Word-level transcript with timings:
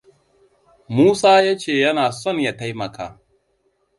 Musa 0.95 1.31
ya 1.45 1.55
ce 1.57 1.73
yana 1.81 2.11
son 2.11 2.39
ya 2.39 2.57
taimaka. 2.57 3.19